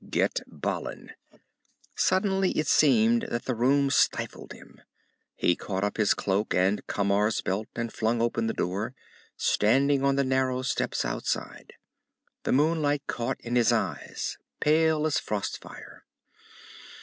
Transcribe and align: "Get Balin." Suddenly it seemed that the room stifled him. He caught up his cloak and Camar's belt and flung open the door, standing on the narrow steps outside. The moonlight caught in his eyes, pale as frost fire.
"Get 0.09 0.39
Balin." 0.47 1.11
Suddenly 1.95 2.49
it 2.53 2.65
seemed 2.65 3.27
that 3.29 3.45
the 3.45 3.53
room 3.53 3.91
stifled 3.91 4.51
him. 4.51 4.81
He 5.35 5.55
caught 5.55 5.83
up 5.83 5.97
his 5.97 6.15
cloak 6.15 6.55
and 6.55 6.81
Camar's 6.87 7.41
belt 7.41 7.67
and 7.75 7.93
flung 7.93 8.19
open 8.19 8.47
the 8.47 8.53
door, 8.55 8.95
standing 9.37 10.03
on 10.03 10.15
the 10.15 10.23
narrow 10.23 10.63
steps 10.63 11.05
outside. 11.05 11.73
The 12.45 12.51
moonlight 12.51 13.03
caught 13.05 13.39
in 13.41 13.55
his 13.55 13.71
eyes, 13.71 14.39
pale 14.59 15.05
as 15.05 15.19
frost 15.19 15.61
fire. 15.61 16.03